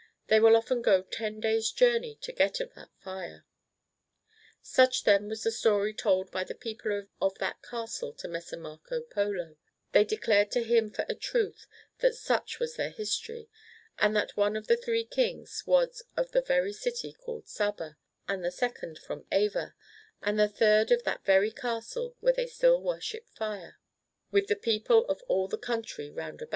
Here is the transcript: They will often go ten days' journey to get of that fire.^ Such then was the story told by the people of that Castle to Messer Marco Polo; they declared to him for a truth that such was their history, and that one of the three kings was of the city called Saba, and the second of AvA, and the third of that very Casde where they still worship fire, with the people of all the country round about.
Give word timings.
They 0.29 0.39
will 0.39 0.55
often 0.57 0.81
go 0.81 1.03
ten 1.03 1.39
days' 1.39 1.69
journey 1.71 2.15
to 2.21 2.31
get 2.31 2.59
of 2.59 2.73
that 2.73 2.89
fire.^ 3.03 3.43
Such 4.63 5.03
then 5.03 5.27
was 5.29 5.43
the 5.43 5.51
story 5.51 5.93
told 5.93 6.31
by 6.31 6.43
the 6.43 6.55
people 6.55 7.05
of 7.21 7.37
that 7.37 7.61
Castle 7.61 8.11
to 8.13 8.27
Messer 8.27 8.57
Marco 8.57 9.01
Polo; 9.01 9.57
they 9.91 10.03
declared 10.03 10.49
to 10.53 10.63
him 10.63 10.89
for 10.89 11.05
a 11.07 11.13
truth 11.13 11.67
that 11.99 12.15
such 12.15 12.57
was 12.57 12.77
their 12.77 12.89
history, 12.89 13.47
and 13.99 14.15
that 14.15 14.35
one 14.35 14.55
of 14.55 14.65
the 14.65 14.75
three 14.75 15.05
kings 15.05 15.61
was 15.67 16.01
of 16.17 16.31
the 16.31 16.73
city 16.75 17.13
called 17.13 17.47
Saba, 17.47 17.95
and 18.27 18.43
the 18.43 18.49
second 18.49 18.99
of 19.07 19.25
AvA, 19.31 19.75
and 20.23 20.39
the 20.39 20.49
third 20.49 20.91
of 20.91 21.03
that 21.03 21.23
very 21.25 21.51
Casde 21.51 22.15
where 22.21 22.33
they 22.33 22.47
still 22.47 22.81
worship 22.81 23.27
fire, 23.29 23.77
with 24.31 24.47
the 24.47 24.55
people 24.55 25.05
of 25.05 25.21
all 25.27 25.47
the 25.47 25.59
country 25.59 26.09
round 26.09 26.41
about. 26.41 26.49